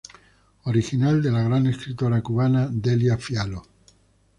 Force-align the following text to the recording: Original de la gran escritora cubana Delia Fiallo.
Original 0.65 1.21
de 1.21 1.29
la 1.29 1.43
gran 1.43 1.67
escritora 1.67 2.23
cubana 2.23 2.67
Delia 2.71 3.19
Fiallo. 3.19 3.61